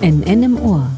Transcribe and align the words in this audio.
NN 0.00 0.42
im 0.42 0.60
Ohr. 0.60 0.90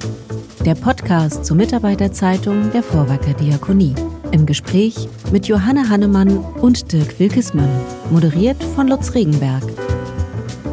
Der 0.65 0.75
Podcast 0.75 1.45
zur 1.45 1.57
Mitarbeiterzeitung 1.57 2.71
der 2.73 2.83
Vorwerker 2.83 3.35
Diakonie. 3.35 3.95
Im 4.31 4.47
Gespräch 4.47 5.09
mit 5.31 5.47
Johanna 5.47 5.89
Hannemann 5.91 6.39
und 6.39 6.91
Dirk 6.91 7.21
Wilkesmann. 7.21 7.69
Moderiert 8.11 8.63
von 8.63 8.89
Lutz 8.89 9.15
Regenberg. 9.15 9.63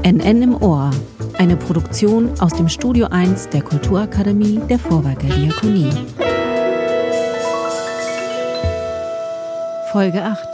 NN 0.03 0.41
im 0.41 0.61
Ohr. 0.61 0.91
Eine 1.37 1.57
Produktion 1.57 2.31
aus 2.39 2.53
dem 2.53 2.69
Studio 2.69 3.07
1 3.07 3.49
der 3.49 3.63
Kulturakademie 3.63 4.61
der 4.69 4.79
Vorwerker 4.79 5.27
Diakonie. 5.27 5.91
Folge 9.91 10.23
8. 10.23 10.47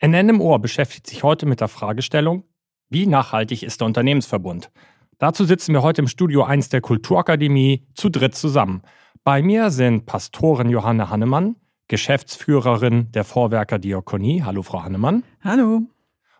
NN 0.00 0.30
im 0.30 0.40
Ohr 0.40 0.58
beschäftigt 0.60 1.06
sich 1.08 1.22
heute 1.22 1.44
mit 1.44 1.60
der 1.60 1.68
Fragestellung, 1.68 2.44
wie 2.90 3.06
nachhaltig 3.06 3.62
ist 3.62 3.80
der 3.80 3.86
Unternehmensverbund? 3.86 4.70
Dazu 5.18 5.44
sitzen 5.44 5.74
wir 5.74 5.82
heute 5.82 6.00
im 6.00 6.08
Studio 6.08 6.44
1 6.44 6.68
der 6.68 6.80
Kulturakademie 6.80 7.86
zu 7.94 8.08
dritt 8.08 8.34
zusammen. 8.34 8.82
Bei 9.24 9.42
mir 9.42 9.70
sind 9.70 10.06
Pastorin 10.06 10.70
Johanne 10.70 11.10
Hannemann, 11.10 11.56
Geschäftsführerin 11.88 13.10
der 13.12 13.24
Vorwerker 13.24 13.78
Diakonie. 13.78 14.42
Hallo, 14.42 14.62
Frau 14.62 14.84
Hannemann. 14.84 15.24
Hallo. 15.42 15.82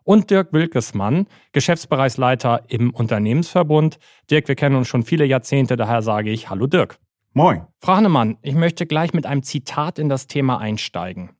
Und 0.05 0.30
Dirk 0.30 0.52
Wilkesmann, 0.52 1.27
Geschäftsbereichsleiter 1.52 2.62
im 2.69 2.95
Unternehmensverbund. 2.95 3.99
Dirk, 4.30 4.49
wir 4.49 4.55
kennen 4.55 4.77
uns 4.77 4.88
schon 4.88 5.02
viele 5.02 5.27
Jahrzehnte, 5.27 5.77
daher 5.77 6.01
sage 6.01 6.30
ich 6.30 6.49
Hallo, 6.49 6.66
Dirk. 6.66 6.99
Moin. 7.35 7.66
Frau 7.80 7.96
Hannemann, 7.96 8.38
ich 8.43 8.55
möchte 8.55 8.87
gleich 8.87 9.12
mit 9.12 9.27
einem 9.27 9.43
Zitat 9.43 9.99
in 9.99 10.09
das 10.09 10.27
Thema 10.27 10.59
einsteigen. 10.59 11.30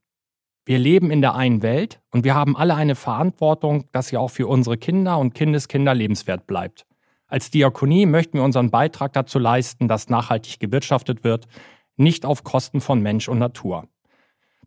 Wir 0.65 0.77
leben 0.77 1.11
in 1.11 1.21
der 1.21 1.35
einen 1.35 1.61
Welt 1.61 1.99
und 2.11 2.23
wir 2.23 2.35
haben 2.35 2.55
alle 2.55 2.75
eine 2.75 2.95
Verantwortung, 2.95 3.85
dass 3.91 4.07
sie 4.09 4.17
auch 4.17 4.29
für 4.29 4.47
unsere 4.47 4.77
Kinder 4.77 5.17
und 5.17 5.33
Kindeskinder 5.33 5.93
lebenswert 5.93 6.47
bleibt. 6.47 6.85
Als 7.27 7.51
Diakonie 7.51 8.05
möchten 8.05 8.37
wir 8.37 8.43
unseren 8.43 8.71
Beitrag 8.71 9.13
dazu 9.13 9.39
leisten, 9.39 9.87
dass 9.87 10.09
nachhaltig 10.09 10.59
gewirtschaftet 10.59 11.23
wird, 11.23 11.47
nicht 11.95 12.25
auf 12.25 12.43
Kosten 12.43 12.81
von 12.81 13.01
Mensch 13.01 13.27
und 13.27 13.39
Natur. 13.39 13.87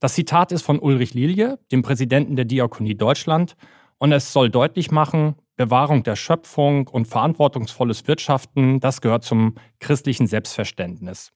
Das 0.01 0.15
Zitat 0.15 0.53
ist 0.53 0.63
von 0.63 0.79
Ulrich 0.79 1.15
Lilie, 1.15 1.59
dem 1.71 1.83
Präsidenten 1.83 2.37
der 2.37 2.45
Diakonie 2.45 2.95
Deutschland, 2.95 3.57
und 3.99 4.11
es 4.11 4.33
soll 4.33 4.51
deutlich 4.51 4.91
machen, 4.91 5.37
Bewahrung 5.57 6.03
der 6.03 6.17
Schöpfung 6.17 6.89
und 6.89 7.07
verantwortungsvolles 7.07 8.09
Wirtschaften, 8.09 8.81
das 8.81 9.01
gehört 9.01 9.23
zum 9.23 9.55
christlichen 9.79 10.27
Selbstverständnis. 10.27 11.33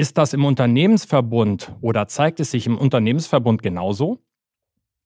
Ist 0.00 0.16
das 0.16 0.32
im 0.32 0.46
Unternehmensverbund 0.46 1.74
oder 1.82 2.08
zeigt 2.08 2.40
es 2.40 2.52
sich 2.52 2.66
im 2.66 2.78
Unternehmensverbund 2.78 3.62
genauso? 3.62 4.18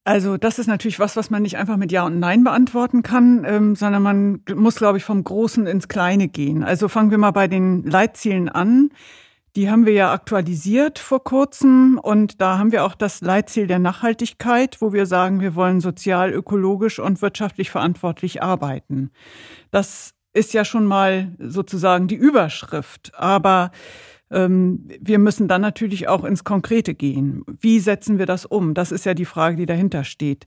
Also 0.04 0.36
das 0.36 0.60
ist 0.60 0.68
natürlich 0.68 1.00
was, 1.00 1.16
was 1.16 1.30
man 1.30 1.42
nicht 1.42 1.56
einfach 1.56 1.76
mit 1.76 1.90
Ja 1.90 2.06
und 2.06 2.20
Nein 2.20 2.44
beantworten 2.44 3.02
kann, 3.02 3.44
ähm, 3.44 3.74
sondern 3.74 4.04
man 4.04 4.42
muss, 4.54 4.76
glaube 4.76 4.98
ich, 4.98 5.04
vom 5.04 5.24
Großen 5.24 5.66
ins 5.66 5.88
Kleine 5.88 6.28
gehen. 6.28 6.62
Also 6.62 6.86
fangen 6.86 7.10
wir 7.10 7.18
mal 7.18 7.32
bei 7.32 7.48
den 7.48 7.82
Leitzielen 7.82 8.48
an. 8.48 8.90
Die 9.56 9.68
haben 9.68 9.84
wir 9.84 9.94
ja 9.94 10.12
aktualisiert 10.12 11.00
vor 11.00 11.24
kurzem 11.24 11.98
und 12.00 12.40
da 12.40 12.58
haben 12.58 12.70
wir 12.70 12.84
auch 12.84 12.94
das 12.94 13.20
Leitziel 13.20 13.66
der 13.66 13.80
Nachhaltigkeit, 13.80 14.80
wo 14.80 14.92
wir 14.92 15.06
sagen, 15.06 15.40
wir 15.40 15.56
wollen 15.56 15.80
sozial, 15.80 16.32
ökologisch 16.32 17.00
und 17.00 17.20
wirtschaftlich 17.20 17.72
verantwortlich 17.72 18.44
arbeiten. 18.44 19.10
Das 19.72 20.14
ist 20.32 20.54
ja 20.54 20.64
schon 20.64 20.86
mal 20.86 21.32
sozusagen 21.40 22.06
die 22.06 22.14
Überschrift. 22.14 23.10
Aber 23.16 23.72
wir 24.34 25.18
müssen 25.18 25.48
dann 25.48 25.60
natürlich 25.60 26.08
auch 26.08 26.24
ins 26.24 26.44
Konkrete 26.44 26.94
gehen. 26.94 27.44
Wie 27.46 27.78
setzen 27.78 28.18
wir 28.18 28.26
das 28.26 28.44
um? 28.44 28.74
Das 28.74 28.92
ist 28.92 29.04
ja 29.06 29.14
die 29.14 29.24
Frage, 29.24 29.56
die 29.56 29.66
dahinter 29.66 30.04
steht. 30.04 30.46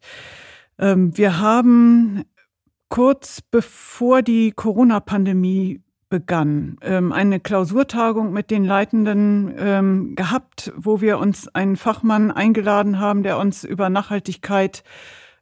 Ähm, 0.77 1.17
wir 1.17 1.39
haben 1.39 2.23
kurz 2.89 3.41
bevor 3.41 4.21
die 4.21 4.51
Corona-Pandemie 4.51 5.81
begann, 6.09 6.77
ähm, 6.81 7.11
eine 7.11 7.39
Klausurtagung 7.39 8.31
mit 8.31 8.49
den 8.51 8.63
Leitenden 8.63 10.15
gehabt, 10.15 10.71
wo 10.75 11.01
wir 11.01 11.19
uns 11.19 11.47
einen 11.49 11.75
Fachmann 11.75 12.31
eingeladen 12.31 12.99
haben, 12.99 13.23
der 13.23 13.37
uns 13.37 13.63
über 13.63 13.89
Nachhaltigkeit 13.89 14.83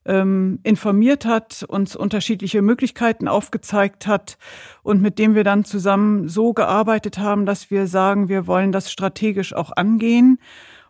ähm, 0.05 0.59
informiert 0.63 1.25
hat, 1.25 1.63
uns 1.67 1.95
unterschiedliche 1.95 2.61
Möglichkeiten 2.61 3.27
aufgezeigt 3.27 4.07
hat 4.07 4.37
und 4.83 5.01
mit 5.01 5.19
dem 5.19 5.35
wir 5.35 5.43
dann 5.43 5.65
zusammen 5.65 6.27
so 6.27 6.53
gearbeitet 6.53 7.17
haben, 7.17 7.45
dass 7.45 7.71
wir 7.71 7.87
sagen, 7.87 8.29
wir 8.29 8.47
wollen 8.47 8.71
das 8.71 8.91
strategisch 8.91 9.53
auch 9.53 9.71
angehen. 9.75 10.39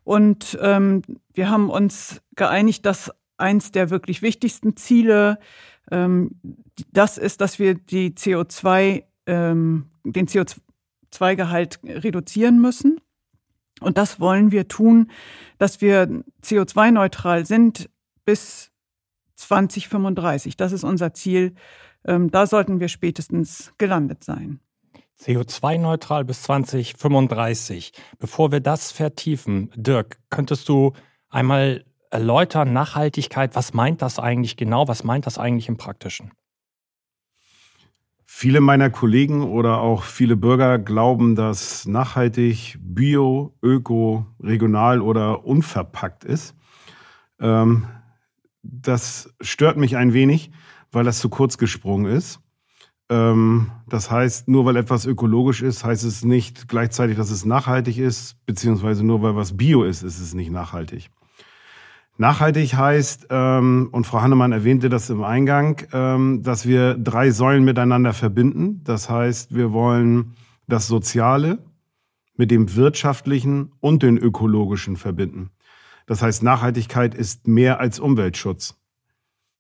Und 0.04 0.58
ähm, 0.62 1.02
wir 1.34 1.50
haben 1.50 1.70
uns 1.70 2.22
geeinigt, 2.36 2.86
dass 2.86 3.12
eins 3.38 3.72
der 3.72 3.90
wirklich 3.90 4.22
wichtigsten 4.22 4.76
Ziele 4.78 5.40
ähm, 5.92 6.32
das 6.92 7.18
ist, 7.18 7.42
dass 7.42 7.60
wir 7.60 7.76
die 7.76 8.12
CO2, 8.12 9.04
ähm, 9.28 9.90
den 10.04 10.28
CO2-Gehalt 10.28 11.80
reduzieren 11.84 12.60
müssen. 12.60 13.00
Und 13.82 13.98
das 13.98 14.20
wollen 14.20 14.52
wir 14.52 14.68
tun, 14.68 15.12
dass 15.58 15.82
wir 15.82 16.24
CO2-neutral 16.44 17.46
sind 17.46 17.90
bis 18.24 18.72
2035. 19.36 20.58
Das 20.58 20.72
ist 20.72 20.84
unser 20.84 21.14
Ziel. 21.14 21.56
Ähm, 22.06 22.32
da 22.32 22.48
sollten 22.48 22.80
wir 22.80 22.88
spätestens 22.88 23.74
gelandet 23.78 24.24
sein. 24.24 24.60
CO2-neutral 25.20 26.26
bis 26.26 26.44
2035. 26.44 27.94
Bevor 28.20 28.52
wir 28.52 28.60
das 28.60 28.92
vertiefen, 28.92 29.72
Dirk, 29.76 30.18
könntest 30.30 30.68
du 30.70 30.94
einmal 31.30 31.86
erläutern, 32.10 32.74
Nachhaltigkeit, 32.74 33.56
was 33.56 33.74
meint 33.74 34.02
das 34.02 34.20
eigentlich 34.20 34.58
genau? 34.58 34.88
Was 34.88 35.04
meint 35.04 35.26
das 35.26 35.38
eigentlich 35.38 35.68
im 35.68 35.78
Praktischen? 35.78 36.32
Viele 38.26 38.60
meiner 38.60 38.90
Kollegen 38.90 39.44
oder 39.44 39.80
auch 39.80 40.04
viele 40.04 40.36
Bürger 40.36 40.78
glauben, 40.78 41.36
dass 41.36 41.86
nachhaltig, 41.86 42.78
bio, 42.82 43.54
öko, 43.62 44.26
regional 44.42 45.00
oder 45.00 45.46
unverpackt 45.46 46.26
ist. 46.26 46.54
Ähm, 47.40 47.88
das 48.72 49.34
stört 49.42 49.78
mich 49.78 49.98
ein 49.98 50.14
wenig, 50.14 50.52
weil 50.92 51.04
das 51.04 51.20
zu 51.20 51.30
kurz 51.30 51.58
gesprungen 51.58 52.06
ist. 52.06 52.40
Ähm, 53.10 53.72
das 53.88 54.10
heißt, 54.10 54.48
nur 54.48 54.66
weil 54.66 54.78
etwas 54.78 55.06
ökologisch 55.06 55.62
ist, 55.62 55.84
heißt 55.84 56.04
es 56.04 56.24
nicht 56.24 56.68
gleichzeitig, 56.68 57.18
dass 57.18 57.30
es 57.30 57.46
nachhaltig 57.46 57.98
ist, 57.98 58.38
beziehungsweise 58.46 59.06
nur 59.06 59.22
weil 59.22 59.36
was 59.36 59.56
bio 59.56 59.84
ist, 59.84 60.02
ist 60.02 60.20
es 60.20 60.34
nicht 60.34 60.52
nachhaltig. 60.52 61.10
Nachhaltig 62.18 62.76
heißt, 62.76 63.28
ähm, 63.30 63.90
und 63.92 64.08
Frau 64.08 64.22
Hannemann 64.22 64.54
erwähnte 64.54 64.90
das 64.90 65.10
im 65.10 65.24
Eingang, 65.24 65.82
ähm, 65.92 66.44
dass 66.44 66.66
wir 66.66 66.96
drei 66.96 67.30
Säulen 67.32 67.66
miteinander 67.66 68.14
verbinden. 68.14 68.82
Das 68.86 69.10
heißt, 69.10 69.54
wir 69.54 69.74
wollen 69.74 70.34
das 70.68 70.88
Soziale 70.88 71.60
mit 72.38 72.52
dem 72.52 72.76
Wirtschaftlichen 72.76 73.74
und 73.82 74.02
den 74.02 74.18
Ökologischen 74.18 74.96
verbinden. 74.96 75.52
Das 76.06 76.22
heißt, 76.22 76.44
Nachhaltigkeit 76.44 77.16
ist 77.16 77.48
mehr 77.48 77.80
als 77.80 78.00
Umweltschutz. 78.00 78.76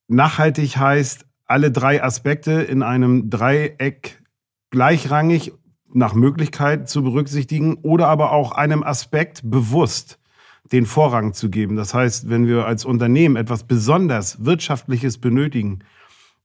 Nachhaltig 0.07 0.77
heißt, 0.77 1.25
alle 1.45 1.71
drei 1.71 2.03
Aspekte 2.03 2.51
in 2.53 2.83
einem 2.83 3.29
Dreieck 3.29 4.21
gleichrangig 4.71 5.53
nach 5.93 6.13
Möglichkeit 6.13 6.89
zu 6.89 7.03
berücksichtigen 7.03 7.75
oder 7.75 8.07
aber 8.07 8.31
auch 8.31 8.51
einem 8.51 8.83
Aspekt 8.83 9.41
bewusst 9.43 10.19
den 10.71 10.85
Vorrang 10.85 11.33
zu 11.33 11.49
geben. 11.49 11.75
Das 11.75 11.93
heißt, 11.93 12.29
wenn 12.29 12.47
wir 12.47 12.65
als 12.65 12.85
Unternehmen 12.85 13.35
etwas 13.35 13.63
besonders 13.63 14.43
Wirtschaftliches 14.43 15.19
benötigen, 15.19 15.79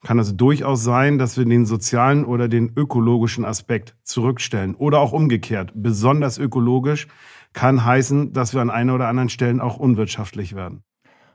kann 0.02 0.18
es 0.18 0.36
durchaus 0.36 0.82
sein, 0.82 1.18
dass 1.18 1.36
wir 1.36 1.44
den 1.44 1.66
sozialen 1.66 2.24
oder 2.24 2.48
den 2.48 2.72
ökologischen 2.74 3.44
Aspekt 3.44 3.96
zurückstellen. 4.02 4.74
Oder 4.74 5.00
auch 5.00 5.12
umgekehrt, 5.12 5.72
besonders 5.74 6.38
ökologisch 6.38 7.06
kann 7.52 7.84
heißen, 7.84 8.32
dass 8.32 8.54
wir 8.54 8.60
an 8.60 8.70
einer 8.70 8.94
oder 8.94 9.08
anderen 9.08 9.28
Stellen 9.28 9.60
auch 9.60 9.76
unwirtschaftlich 9.76 10.54
werden. 10.54 10.82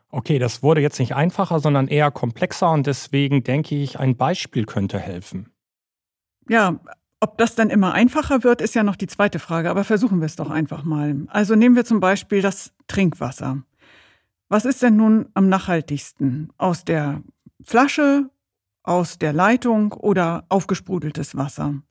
Okay, 0.10 0.40
das 0.40 0.64
wurde 0.64 0.82
jetzt 0.82 1.00
nicht 1.00 1.16
einfacher, 1.16 1.60
sondern 1.60 1.88
eher 1.88 2.12
komplexer 2.12 2.72
und 2.72 2.88
deswegen 2.88 3.44
denke 3.44 3.76
ich, 3.76 4.00
ein 4.00 4.16
Beispiel 4.16 4.66
könnte 4.66 5.00
helfen. 5.00 5.52
Ja, 6.48 6.80
ob 7.20 7.38
das 7.38 7.56
dann 7.56 7.70
immer 7.70 7.94
einfacher 7.94 8.44
wird, 8.44 8.62
ist 8.62 8.76
ja 8.76 8.84
noch 8.84 8.96
die 8.96 9.08
zweite 9.08 9.40
Frage, 9.40 9.70
aber 9.70 9.84
versuchen 9.84 10.20
wir 10.20 10.26
es 10.26 10.36
doch 10.36 10.50
einfach 10.50 10.84
mal. 10.84 11.26
Also 11.28 11.56
nehmen 11.56 11.76
wir 11.76 11.86
zum 11.86 12.00
Beispiel 12.00 12.42
das 12.42 12.72
Trinkwasser. 12.88 13.64
Was 14.48 14.66
ist 14.66 14.84
denn 14.84 14.96
nun 14.96 15.28
am 15.34 15.50
nachhaltigsten? 15.50 16.54
Aus 16.58 16.86
der 16.86 17.22
Flasche, 17.64 18.30
aus 18.84 19.18
der 19.18 19.34
Leitung 19.34 19.92
oder 19.94 20.46
aufgesprudeltes 20.50 21.36
Wasser? 21.36 21.82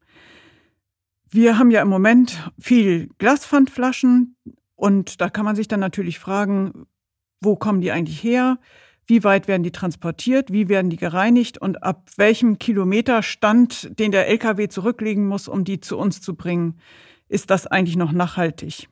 Wir 1.35 1.59
haben 1.59 1.73
ja 1.73 1.83
im 1.83 1.89
Moment 1.89 2.49
viel 2.61 3.09
Glaspfandflaschen 3.19 4.37
und 4.77 5.21
da 5.21 5.29
kann 5.29 5.45
man 5.45 5.57
sich 5.57 5.67
dann 5.67 5.81
natürlich 5.81 6.21
fragen, 6.21 6.87
wo 7.41 7.57
kommen 7.57 7.81
die 7.81 7.91
eigentlich 7.91 8.23
her? 8.23 8.61
Wie 9.05 9.25
weit 9.25 9.49
werden 9.49 9.65
die 9.65 9.73
transportiert? 9.73 10.53
Wie 10.53 10.69
werden 10.69 10.91
die 10.91 10.97
gereinigt? 10.97 11.59
Und 11.59 11.83
ab 11.83 12.09
welchem 12.15 12.61
Kilometerstand, 12.61 13.99
den 13.99 14.13
der 14.13 14.29
LKW 14.29 14.69
zurücklegen 14.69 15.27
muss, 15.27 15.49
um 15.49 15.65
die 15.65 15.81
zu 15.81 15.99
uns 15.99 16.21
zu 16.21 16.37
bringen, 16.37 16.79
ist 17.29 17.51
das 17.51 17.67
eigentlich 17.67 17.97
noch 17.97 18.13
nachhaltig? 18.13 18.89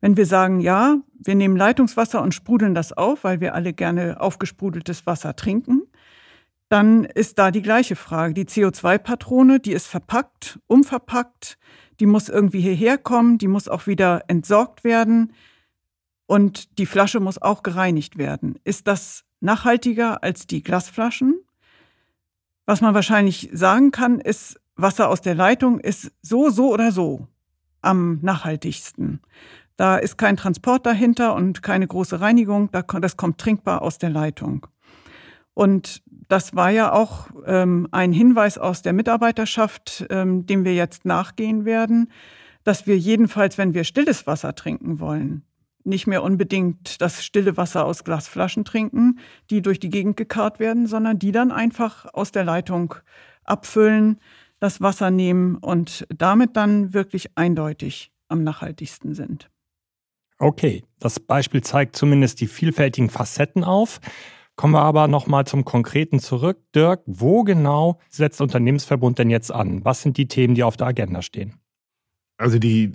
Wenn 0.00 0.16
wir 0.16 0.26
sagen, 0.26 0.58
ja, 0.58 0.96
wir 1.20 1.36
nehmen 1.36 1.56
Leitungswasser 1.56 2.20
und 2.20 2.34
sprudeln 2.34 2.74
das 2.74 2.92
auf, 2.92 3.22
weil 3.22 3.40
wir 3.40 3.54
alle 3.54 3.72
gerne 3.72 4.20
aufgesprudeltes 4.20 5.06
Wasser 5.06 5.36
trinken, 5.36 5.82
dann 6.68 7.04
ist 7.04 7.38
da 7.38 7.50
die 7.50 7.62
gleiche 7.62 7.96
Frage. 7.96 8.34
Die 8.34 8.46
CO2-Patrone, 8.46 9.60
die 9.60 9.72
ist 9.72 9.86
verpackt, 9.86 10.58
umverpackt, 10.66 11.58
die 12.00 12.06
muss 12.06 12.28
irgendwie 12.28 12.60
hierher 12.60 12.98
kommen, 12.98 13.38
die 13.38 13.48
muss 13.48 13.68
auch 13.68 13.86
wieder 13.86 14.24
entsorgt 14.28 14.84
werden 14.84 15.32
und 16.26 16.78
die 16.78 16.86
Flasche 16.86 17.20
muss 17.20 17.40
auch 17.40 17.62
gereinigt 17.62 18.18
werden. 18.18 18.58
Ist 18.64 18.86
das 18.88 19.24
nachhaltiger 19.40 20.22
als 20.22 20.46
die 20.46 20.62
Glasflaschen? 20.62 21.40
Was 22.66 22.80
man 22.80 22.94
wahrscheinlich 22.94 23.50
sagen 23.52 23.90
kann, 23.90 24.20
ist, 24.20 24.60
Wasser 24.76 25.08
aus 25.08 25.20
der 25.20 25.34
Leitung 25.34 25.78
ist 25.78 26.10
so, 26.22 26.50
so 26.50 26.72
oder 26.72 26.90
so 26.90 27.28
am 27.82 28.18
nachhaltigsten. 28.22 29.20
Da 29.76 29.96
ist 29.96 30.16
kein 30.16 30.36
Transport 30.36 30.86
dahinter 30.86 31.34
und 31.34 31.62
keine 31.62 31.86
große 31.86 32.20
Reinigung, 32.20 32.70
das 32.72 33.16
kommt 33.16 33.38
trinkbar 33.38 33.82
aus 33.82 33.98
der 33.98 34.10
Leitung. 34.10 34.66
Und 35.52 36.02
das 36.28 36.54
war 36.54 36.70
ja 36.70 36.92
auch 36.92 37.28
ähm, 37.46 37.88
ein 37.90 38.12
Hinweis 38.12 38.58
aus 38.58 38.82
der 38.82 38.92
Mitarbeiterschaft, 38.92 40.06
ähm, 40.10 40.46
dem 40.46 40.64
wir 40.64 40.74
jetzt 40.74 41.04
nachgehen 41.04 41.64
werden, 41.64 42.10
dass 42.62 42.86
wir 42.86 42.96
jedenfalls, 42.96 43.58
wenn 43.58 43.74
wir 43.74 43.84
stilles 43.84 44.26
Wasser 44.26 44.54
trinken 44.54 45.00
wollen, 45.00 45.42
nicht 45.84 46.06
mehr 46.06 46.22
unbedingt 46.22 47.00
das 47.00 47.24
stille 47.24 47.56
Wasser 47.56 47.84
aus 47.84 48.04
Glasflaschen 48.04 48.64
trinken, 48.64 49.18
die 49.50 49.60
durch 49.60 49.78
die 49.78 49.90
Gegend 49.90 50.16
gekarrt 50.16 50.58
werden, 50.58 50.86
sondern 50.86 51.18
die 51.18 51.32
dann 51.32 51.52
einfach 51.52 52.06
aus 52.14 52.32
der 52.32 52.44
Leitung 52.44 52.94
abfüllen, 53.44 54.18
das 54.60 54.80
Wasser 54.80 55.10
nehmen 55.10 55.56
und 55.56 56.06
damit 56.08 56.56
dann 56.56 56.94
wirklich 56.94 57.36
eindeutig 57.36 58.12
am 58.28 58.42
nachhaltigsten 58.42 59.14
sind. 59.14 59.50
Okay, 60.38 60.82
das 60.98 61.20
Beispiel 61.20 61.62
zeigt 61.62 61.96
zumindest 61.96 62.40
die 62.40 62.46
vielfältigen 62.46 63.10
Facetten 63.10 63.62
auf. 63.62 64.00
Kommen 64.56 64.74
wir 64.74 64.82
aber 64.82 65.08
nochmal 65.08 65.46
zum 65.46 65.64
Konkreten 65.64 66.20
zurück. 66.20 66.58
Dirk, 66.74 67.02
wo 67.06 67.42
genau 67.42 67.98
setzt 68.08 68.40
Unternehmensverbund 68.40 69.18
denn 69.18 69.30
jetzt 69.30 69.52
an? 69.52 69.84
Was 69.84 70.02
sind 70.02 70.16
die 70.16 70.28
Themen, 70.28 70.54
die 70.54 70.62
auf 70.62 70.76
der 70.76 70.86
Agenda 70.86 71.22
stehen? 71.22 71.54
Also 72.36 72.58
die 72.58 72.92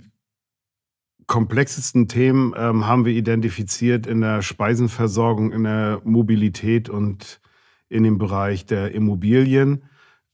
komplexesten 1.26 2.08
Themen 2.08 2.54
ähm, 2.56 2.86
haben 2.86 3.04
wir 3.04 3.12
identifiziert 3.12 4.06
in 4.06 4.20
der 4.20 4.42
Speisenversorgung, 4.42 5.52
in 5.52 5.64
der 5.64 6.00
Mobilität 6.02 6.88
und 6.88 7.40
in 7.88 8.02
dem 8.04 8.18
Bereich 8.18 8.66
der 8.66 8.92
Immobilien. 8.92 9.84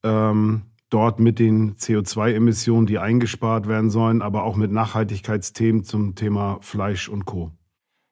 Ähm, 0.04 0.62
dort 0.88 1.18
mit 1.18 1.38
den 1.38 1.74
CO2-Emissionen, 1.76 2.86
die 2.86 2.98
eingespart 2.98 3.66
werden 3.66 3.90
sollen, 3.90 4.22
aber 4.22 4.44
auch 4.44 4.56
mit 4.56 4.70
Nachhaltigkeitsthemen 4.70 5.84
zum 5.84 6.14
Thema 6.14 6.58
Fleisch 6.60 7.08
und 7.08 7.24
Co. 7.26 7.50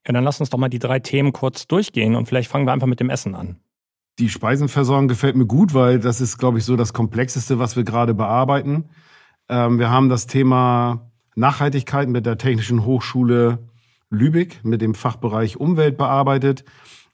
Ja, 0.07 0.13
dann 0.13 0.25
lass 0.25 0.41
uns 0.41 0.51
doch 0.51 0.59
mal 0.59 0.69
die 0.69 0.79
drei 0.79 1.01
Themen 1.01 1.33
kurz 1.33 1.67
durchgehen 1.67 2.15
und 2.15 2.27
vielleicht 2.27 2.51
fangen 2.51 2.67
wir 2.67 2.73
einfach 2.73 2.87
mit 2.87 3.01
dem 3.01 3.11
Essen 3.11 3.35
an. 3.35 3.57
Die 4.19 4.29
Speisenversorgung 4.29 5.09
gefällt 5.09 5.35
mir 5.35 5.47
gut, 5.47 5.75
weil 5.75 5.99
das 5.99 6.21
ist, 6.21 6.39
glaube 6.39 6.59
ich, 6.59 6.65
so 6.65 6.77
das 6.77 6.93
Komplexeste, 6.93 7.59
was 7.59 7.75
wir 7.75 7.85
gerade 7.85 8.15
bearbeiten. 8.15 8.91
Ähm, 9.49 9.79
wir 9.79 9.91
haben 9.91 10.09
das 10.09 10.27
Thema 10.27 11.11
Nachhaltigkeit 11.35 12.09
mit 12.09 12.27
der 12.27 12.39
Technischen 12.39 12.85
Hochschule 12.85 13.59
Lübeck, 14.11 14.61
mit 14.63 14.83
dem 14.83 14.95
Fachbereich 14.95 15.57
Umwelt 15.57 15.97
bearbeitet 15.97 16.65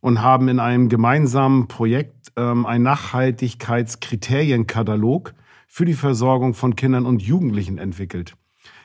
und 0.01 0.21
haben 0.23 0.49
in 0.49 0.59
einem 0.59 0.91
gemeinsamen 0.91 1.69
Projekt 1.69 2.33
ähm, 2.37 2.67
einen 2.67 2.85
Nachhaltigkeitskriterienkatalog 2.85 5.35
für 5.67 5.85
die 5.85 5.95
Versorgung 5.95 6.55
von 6.55 6.77
Kindern 6.77 7.05
und 7.07 7.23
Jugendlichen 7.23 7.79
entwickelt. 7.79 8.35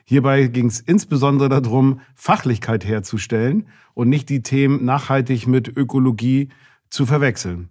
Hierbei 0.08 0.48
ging 0.48 0.68
es 0.68 0.80
insbesondere 0.80 1.50
darum, 1.50 2.00
Fachlichkeit 2.14 2.86
herzustellen 2.86 3.68
und 3.96 4.08
nicht 4.08 4.30
die 4.30 4.44
Themen 4.44 4.86
nachhaltig 4.86 5.48
mit 5.48 5.68
Ökologie 5.76 6.50
zu 6.90 7.08
verwechseln. 7.08 7.70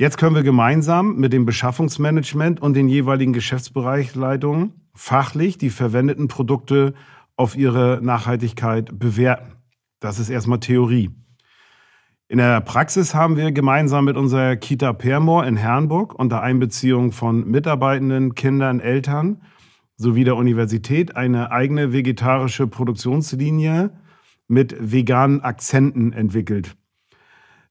Jetzt 0.00 0.16
können 0.16 0.34
wir 0.34 0.42
gemeinsam 0.42 1.16
mit 1.16 1.32
dem 1.32 1.44
Beschaffungsmanagement 1.44 2.62
und 2.62 2.74
den 2.74 2.88
jeweiligen 2.88 3.32
Geschäftsbereichleitungen 3.32 4.72
fachlich 4.94 5.58
die 5.58 5.70
verwendeten 5.70 6.28
Produkte 6.28 6.94
auf 7.36 7.56
ihre 7.56 8.00
Nachhaltigkeit 8.02 8.98
bewerten. 8.98 9.52
Das 10.00 10.18
ist 10.18 10.30
erstmal 10.30 10.60
Theorie. 10.60 11.10
In 12.28 12.38
der 12.38 12.60
Praxis 12.60 13.14
haben 13.14 13.36
wir 13.36 13.52
gemeinsam 13.52 14.04
mit 14.04 14.16
unserer 14.16 14.56
Kita 14.56 14.92
Permoor 14.92 15.46
in 15.46 15.56
Herrenburg 15.56 16.14
unter 16.14 16.42
Einbeziehung 16.42 17.12
von 17.12 17.48
Mitarbeitenden, 17.48 18.34
Kindern, 18.34 18.80
Eltern 18.80 19.42
sowie 19.98 20.24
der 20.24 20.36
Universität 20.36 21.16
eine 21.16 21.50
eigene 21.50 21.92
vegetarische 21.92 22.66
Produktionslinie 22.66 23.90
mit 24.46 24.74
veganen 24.80 25.42
Akzenten 25.42 26.12
entwickelt. 26.12 26.76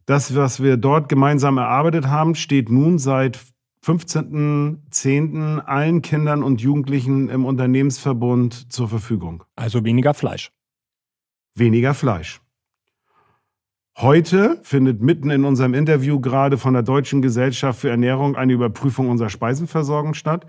Das, 0.06 0.36
was 0.36 0.62
wir 0.62 0.78
dort 0.78 1.10
gemeinsam 1.10 1.58
erarbeitet 1.58 2.08
haben, 2.08 2.36
steht 2.36 2.70
nun 2.70 3.00
seit 3.00 3.40
15.10. 3.86 5.60
allen 5.60 6.02
Kindern 6.02 6.44
und 6.44 6.62
Jugendlichen 6.62 7.30
im 7.30 7.46
Unternehmensverbund 7.46 8.72
zur 8.72 8.90
Verfügung. 8.90 9.44
Also 9.56 9.84
weniger 9.86 10.14
Fleisch. 10.14 10.52
Weniger 11.56 11.94
Fleisch. 11.94 12.42
Heute 13.98 14.60
findet 14.62 15.02
mitten 15.02 15.32
in 15.32 15.44
unserem 15.44 15.74
Interview 15.74 16.20
gerade 16.20 16.58
von 16.58 16.74
der 16.74 16.84
Deutschen 16.84 17.22
Gesellschaft 17.22 17.80
für 17.80 17.90
Ernährung 17.90 18.36
eine 18.36 18.54
Überprüfung 18.54 19.10
unserer 19.10 19.30
Speisenversorgung 19.30 20.14
statt. 20.14 20.46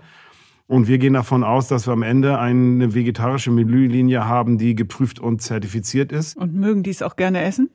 Und 0.69 0.87
wir 0.87 0.99
gehen 0.99 1.13
davon 1.13 1.43
aus, 1.43 1.67
dass 1.67 1.87
wir 1.87 1.93
am 1.93 2.03
Ende 2.03 2.37
eine 2.37 2.93
vegetarische 2.93 3.49
Menülinie 3.49 4.27
haben, 4.27 4.59
die 4.59 4.75
geprüft 4.75 5.19
und 5.19 5.41
zertifiziert 5.41 6.11
ist. 6.11 6.37
Und 6.37 6.53
mögen 6.53 6.83
die 6.83 6.91
es 6.91 7.01
auch 7.01 7.15
gerne 7.15 7.41
essen? 7.41 7.71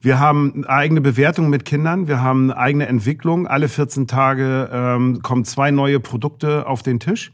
Wir 0.00 0.18
haben 0.18 0.64
eigene 0.64 1.00
Bewertung 1.00 1.50
mit 1.50 1.64
Kindern, 1.64 2.08
wir 2.08 2.20
haben 2.20 2.50
eigene 2.50 2.88
Entwicklung. 2.88 3.46
Alle 3.46 3.68
14 3.68 4.08
Tage 4.08 4.68
ähm, 4.72 5.22
kommen 5.22 5.44
zwei 5.44 5.70
neue 5.70 6.00
Produkte 6.00 6.66
auf 6.66 6.82
den 6.82 6.98
Tisch, 6.98 7.30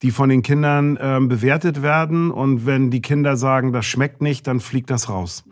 die 0.00 0.10
von 0.10 0.30
den 0.30 0.40
Kindern 0.40 0.98
ähm, 1.02 1.28
bewertet 1.28 1.82
werden. 1.82 2.30
Und 2.30 2.64
wenn 2.64 2.90
die 2.90 3.02
Kinder 3.02 3.36
sagen, 3.36 3.74
das 3.74 3.84
schmeckt 3.84 4.22
nicht, 4.22 4.46
dann 4.46 4.60
fliegt 4.60 4.88
das 4.88 5.10
raus. 5.10 5.44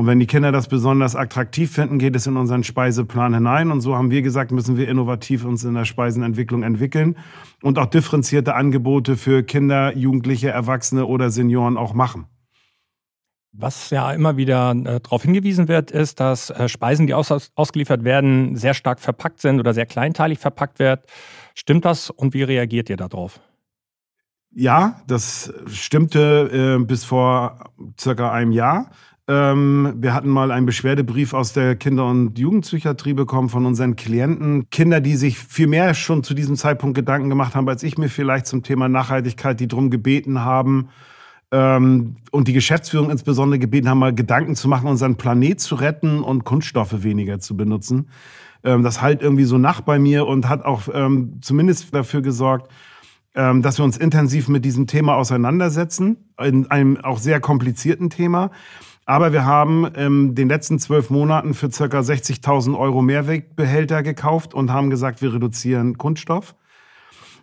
Und 0.00 0.06
wenn 0.06 0.18
die 0.18 0.26
Kinder 0.26 0.50
das 0.50 0.66
besonders 0.66 1.14
attraktiv 1.14 1.70
finden, 1.72 1.98
geht 1.98 2.16
es 2.16 2.26
in 2.26 2.38
unseren 2.38 2.64
Speiseplan 2.64 3.34
hinein. 3.34 3.70
Und 3.70 3.82
so 3.82 3.96
haben 3.96 4.10
wir 4.10 4.22
gesagt, 4.22 4.50
müssen 4.50 4.78
wir 4.78 4.88
innovativ 4.88 5.44
uns 5.44 5.62
in 5.62 5.74
der 5.74 5.84
Speisenentwicklung 5.84 6.62
entwickeln 6.62 7.18
und 7.60 7.78
auch 7.78 7.84
differenzierte 7.84 8.54
Angebote 8.54 9.18
für 9.18 9.42
Kinder, 9.42 9.94
Jugendliche, 9.94 10.48
Erwachsene 10.48 11.04
oder 11.04 11.28
Senioren 11.28 11.76
auch 11.76 11.92
machen. 11.92 12.24
Was 13.52 13.90
ja 13.90 14.10
immer 14.12 14.38
wieder 14.38 14.70
äh, 14.70 15.00
darauf 15.00 15.24
hingewiesen 15.24 15.68
wird, 15.68 15.90
ist, 15.90 16.18
dass 16.18 16.48
äh, 16.48 16.70
Speisen, 16.70 17.06
die 17.06 17.12
aus, 17.12 17.52
ausgeliefert 17.54 18.02
werden, 18.02 18.56
sehr 18.56 18.72
stark 18.72 19.00
verpackt 19.00 19.42
sind 19.42 19.60
oder 19.60 19.74
sehr 19.74 19.84
kleinteilig 19.84 20.38
verpackt 20.38 20.78
werden. 20.78 21.02
Stimmt 21.54 21.84
das 21.84 22.08
und 22.08 22.32
wie 22.32 22.42
reagiert 22.42 22.88
ihr 22.88 22.96
darauf? 22.96 23.38
Ja, 24.52 25.02
das 25.06 25.52
stimmte 25.66 26.78
äh, 26.80 26.84
bis 26.84 27.04
vor 27.04 27.70
circa 27.98 28.32
einem 28.32 28.50
Jahr. 28.50 28.90
Ähm, 29.30 29.94
wir 29.96 30.12
hatten 30.12 30.28
mal 30.28 30.50
einen 30.50 30.66
Beschwerdebrief 30.66 31.34
aus 31.34 31.52
der 31.52 31.76
Kinder- 31.76 32.06
und 32.06 32.36
Jugendpsychiatrie 32.36 33.12
bekommen 33.12 33.48
von 33.48 33.64
unseren 33.64 33.94
Klienten. 33.94 34.68
Kinder, 34.70 35.00
die 35.00 35.14
sich 35.14 35.38
viel 35.38 35.68
mehr 35.68 35.94
schon 35.94 36.24
zu 36.24 36.34
diesem 36.34 36.56
Zeitpunkt 36.56 36.96
Gedanken 36.96 37.28
gemacht 37.28 37.54
haben, 37.54 37.68
als 37.68 37.84
ich 37.84 37.96
mir 37.96 38.08
vielleicht 38.08 38.46
zum 38.46 38.64
Thema 38.64 38.88
Nachhaltigkeit, 38.88 39.60
die 39.60 39.68
drum 39.68 39.88
gebeten 39.88 40.40
haben, 40.40 40.88
ähm, 41.52 42.16
und 42.32 42.48
die 42.48 42.52
Geschäftsführung 42.52 43.08
insbesondere 43.08 43.60
gebeten 43.60 43.88
haben, 43.88 44.00
mal 44.00 44.12
Gedanken 44.12 44.56
zu 44.56 44.66
machen, 44.66 44.88
unseren 44.88 45.14
Planet 45.14 45.60
zu 45.60 45.76
retten 45.76 46.24
und 46.24 46.42
Kunststoffe 46.42 47.04
weniger 47.04 47.38
zu 47.38 47.56
benutzen. 47.56 48.08
Ähm, 48.64 48.82
das 48.82 49.00
halt 49.00 49.22
irgendwie 49.22 49.44
so 49.44 49.58
nach 49.58 49.80
bei 49.80 50.00
mir 50.00 50.26
und 50.26 50.48
hat 50.48 50.64
auch 50.64 50.88
ähm, 50.92 51.38
zumindest 51.40 51.94
dafür 51.94 52.20
gesorgt, 52.20 52.68
ähm, 53.36 53.62
dass 53.62 53.78
wir 53.78 53.84
uns 53.84 53.96
intensiv 53.96 54.48
mit 54.48 54.64
diesem 54.64 54.88
Thema 54.88 55.14
auseinandersetzen, 55.14 56.16
in 56.42 56.68
einem 56.68 56.96
auch 56.96 57.18
sehr 57.18 57.38
komplizierten 57.38 58.10
Thema. 58.10 58.50
Aber 59.10 59.32
wir 59.32 59.44
haben 59.44 59.86
in 59.86 59.92
ähm, 59.96 60.34
den 60.36 60.48
letzten 60.48 60.78
zwölf 60.78 61.10
Monaten 61.10 61.52
für 61.52 61.68
circa 61.68 61.98
60.000 61.98 62.78
Euro 62.78 63.02
Mehrwegbehälter 63.02 64.04
gekauft 64.04 64.54
und 64.54 64.72
haben 64.72 64.88
gesagt, 64.88 65.20
wir 65.20 65.34
reduzieren 65.34 65.98
Kunststoff. 65.98 66.54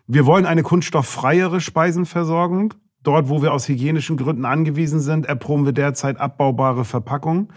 Wir 0.08 0.26
wollen 0.26 0.46
eine 0.46 0.64
kunststofffreiere 0.64 1.60
Speisenversorgung. 1.60 2.74
Dort, 3.04 3.28
wo 3.28 3.42
wir 3.42 3.52
aus 3.52 3.68
hygienischen 3.68 4.16
Gründen 4.16 4.46
angewiesen 4.46 5.02
sind, 5.02 5.26
erproben 5.26 5.66
wir 5.66 5.74
derzeit 5.74 6.22
abbaubare 6.22 6.86
Verpackungen 6.86 7.50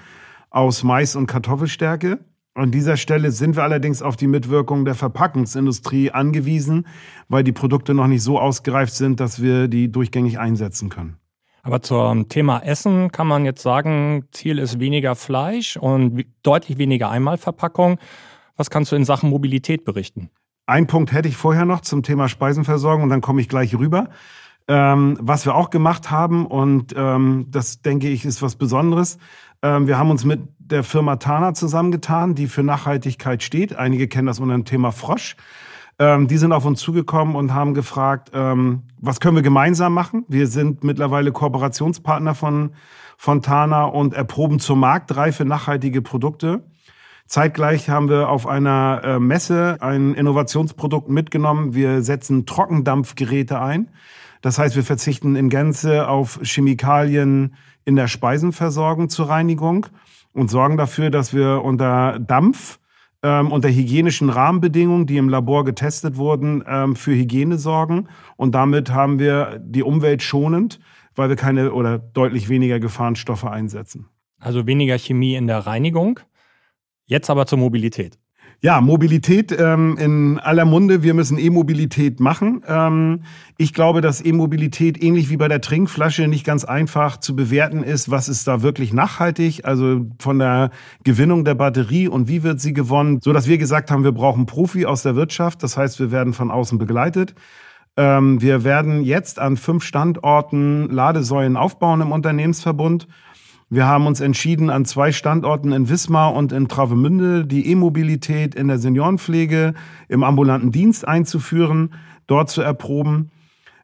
aus 0.50 0.82
Mais- 0.82 1.14
und 1.14 1.28
Kartoffelstärke. 1.28 2.18
An 2.54 2.72
dieser 2.72 2.96
Stelle 2.96 3.30
sind 3.30 3.54
wir 3.54 3.62
allerdings 3.62 4.02
auf 4.02 4.16
die 4.16 4.26
Mitwirkung 4.26 4.84
der 4.84 4.96
Verpackungsindustrie 4.96 6.10
angewiesen, 6.10 6.88
weil 7.28 7.44
die 7.44 7.52
Produkte 7.52 7.94
noch 7.94 8.08
nicht 8.08 8.24
so 8.24 8.40
ausgereift 8.40 8.92
sind, 8.92 9.20
dass 9.20 9.40
wir 9.40 9.68
die 9.68 9.92
durchgängig 9.92 10.40
einsetzen 10.40 10.88
können. 10.88 11.19
Aber 11.62 11.82
zum 11.82 12.28
Thema 12.28 12.60
Essen 12.60 13.10
kann 13.12 13.26
man 13.26 13.44
jetzt 13.44 13.62
sagen, 13.62 14.24
Ziel 14.32 14.58
ist 14.58 14.80
weniger 14.80 15.14
Fleisch 15.14 15.76
und 15.76 16.24
deutlich 16.42 16.78
weniger 16.78 17.10
Einmalverpackung. 17.10 17.98
Was 18.56 18.70
kannst 18.70 18.92
du 18.92 18.96
in 18.96 19.04
Sachen 19.04 19.30
Mobilität 19.30 19.84
berichten? 19.84 20.30
Ein 20.66 20.86
Punkt 20.86 21.12
hätte 21.12 21.28
ich 21.28 21.36
vorher 21.36 21.64
noch 21.64 21.80
zum 21.80 22.02
Thema 22.02 22.28
Speisenversorgung 22.28 23.04
und 23.04 23.08
dann 23.08 23.20
komme 23.20 23.40
ich 23.40 23.48
gleich 23.48 23.74
rüber. 23.74 24.08
Ähm, 24.68 25.18
was 25.20 25.46
wir 25.46 25.54
auch 25.54 25.70
gemacht 25.70 26.10
haben, 26.10 26.46
und 26.46 26.94
ähm, 26.96 27.46
das 27.50 27.82
denke 27.82 28.08
ich 28.08 28.24
ist 28.24 28.42
was 28.42 28.56
Besonderes, 28.56 29.18
Ähm, 29.62 29.86
wir 29.86 29.98
haben 29.98 30.10
uns 30.10 30.24
mit 30.24 30.40
der 30.58 30.84
Firma 30.84 31.16
Tana 31.16 31.54
zusammengetan, 31.54 32.34
die 32.34 32.46
für 32.46 32.62
Nachhaltigkeit 32.62 33.42
steht. 33.42 33.76
Einige 33.76 34.08
kennen 34.08 34.26
das 34.26 34.40
unter 34.40 34.54
dem 34.54 34.64
Thema 34.64 34.90
Frosch. 34.90 35.36
Ähm, 36.00 36.28
die 36.28 36.38
sind 36.38 36.52
auf 36.52 36.64
uns 36.64 36.80
zugekommen 36.80 37.36
und 37.36 37.52
haben 37.52 37.74
gefragt, 37.74 38.30
ähm, 38.32 38.84
was 38.98 39.20
können 39.20 39.36
wir 39.36 39.42
gemeinsam 39.42 39.92
machen? 39.92 40.24
Wir 40.28 40.46
sind 40.46 40.82
mittlerweile 40.82 41.30
Kooperationspartner 41.30 42.34
von 42.34 42.70
Fontana 43.18 43.84
und 43.84 44.14
erproben 44.14 44.60
zur 44.60 44.76
Marktreife 44.76 45.44
nachhaltige 45.44 46.00
Produkte. 46.00 46.64
Zeitgleich 47.26 47.90
haben 47.90 48.08
wir 48.08 48.30
auf 48.30 48.46
einer 48.46 49.02
äh, 49.04 49.18
Messe 49.20 49.76
ein 49.80 50.14
Innovationsprodukt 50.14 51.10
mitgenommen. 51.10 51.74
Wir 51.74 52.00
setzen 52.02 52.46
Trockendampfgeräte 52.46 53.60
ein. 53.60 53.90
Das 54.40 54.58
heißt, 54.58 54.76
wir 54.76 54.84
verzichten 54.84 55.36
in 55.36 55.50
Gänze 55.50 56.08
auf 56.08 56.40
Chemikalien 56.42 57.54
in 57.84 57.94
der 57.94 58.08
Speisenversorgung 58.08 59.10
zur 59.10 59.28
Reinigung 59.28 59.86
und 60.32 60.50
sorgen 60.50 60.78
dafür, 60.78 61.10
dass 61.10 61.34
wir 61.34 61.62
unter 61.62 62.18
Dampf 62.18 62.78
ähm, 63.22 63.52
unter 63.52 63.68
hygienischen 63.68 64.30
Rahmenbedingungen, 64.30 65.06
die 65.06 65.16
im 65.16 65.28
Labor 65.28 65.64
getestet 65.64 66.16
wurden, 66.16 66.64
ähm, 66.66 66.96
für 66.96 67.12
Hygiene 67.12 67.58
sorgen. 67.58 68.08
Und 68.36 68.54
damit 68.54 68.90
haben 68.90 69.18
wir 69.18 69.60
die 69.62 69.82
Umwelt 69.82 70.22
schonend, 70.22 70.80
weil 71.14 71.28
wir 71.28 71.36
keine 71.36 71.72
oder 71.72 71.98
deutlich 71.98 72.48
weniger 72.48 72.80
Gefahrenstoffe 72.80 73.44
einsetzen. 73.44 74.08
Also 74.38 74.66
weniger 74.66 74.98
Chemie 74.98 75.34
in 75.34 75.46
der 75.46 75.58
Reinigung. 75.58 76.20
Jetzt 77.04 77.28
aber 77.28 77.46
zur 77.46 77.58
Mobilität. 77.58 78.19
Ja, 78.62 78.82
Mobilität 78.82 79.56
ähm, 79.58 79.96
in 79.96 80.38
aller 80.38 80.66
Munde. 80.66 81.02
Wir 81.02 81.14
müssen 81.14 81.38
E-Mobilität 81.38 82.20
machen. 82.20 82.62
Ähm, 82.68 83.22
ich 83.56 83.72
glaube, 83.72 84.02
dass 84.02 84.22
E-Mobilität 84.22 85.02
ähnlich 85.02 85.30
wie 85.30 85.38
bei 85.38 85.48
der 85.48 85.62
Trinkflasche 85.62 86.28
nicht 86.28 86.44
ganz 86.44 86.66
einfach 86.66 87.16
zu 87.16 87.34
bewerten 87.34 87.82
ist. 87.82 88.10
Was 88.10 88.28
ist 88.28 88.46
da 88.46 88.60
wirklich 88.60 88.92
nachhaltig? 88.92 89.64
Also 89.64 90.04
von 90.18 90.38
der 90.38 90.72
Gewinnung 91.04 91.46
der 91.46 91.54
Batterie 91.54 92.06
und 92.06 92.28
wie 92.28 92.42
wird 92.42 92.60
sie 92.60 92.74
gewonnen? 92.74 93.20
So 93.22 93.32
dass 93.32 93.48
wir 93.48 93.56
gesagt 93.56 93.90
haben, 93.90 94.04
wir 94.04 94.12
brauchen 94.12 94.44
Profi 94.44 94.84
aus 94.84 95.02
der 95.04 95.16
Wirtschaft. 95.16 95.62
Das 95.62 95.78
heißt, 95.78 95.98
wir 95.98 96.10
werden 96.10 96.34
von 96.34 96.50
außen 96.50 96.76
begleitet. 96.76 97.34
Ähm, 97.96 98.42
wir 98.42 98.62
werden 98.62 99.02
jetzt 99.02 99.38
an 99.38 99.56
fünf 99.56 99.84
Standorten 99.84 100.90
Ladesäulen 100.90 101.56
aufbauen 101.56 102.02
im 102.02 102.12
Unternehmensverbund. 102.12 103.08
Wir 103.72 103.86
haben 103.86 104.08
uns 104.08 104.20
entschieden, 104.20 104.68
an 104.68 104.84
zwei 104.84 105.12
Standorten 105.12 105.70
in 105.70 105.88
Wismar 105.88 106.34
und 106.34 106.50
in 106.50 106.66
Travemünde 106.66 107.46
die 107.46 107.70
E-Mobilität 107.70 108.56
in 108.56 108.66
der 108.66 108.80
Seniorenpflege 108.80 109.74
im 110.08 110.24
ambulanten 110.24 110.72
Dienst 110.72 111.06
einzuführen, 111.06 111.94
dort 112.26 112.50
zu 112.50 112.62
erproben. 112.62 113.30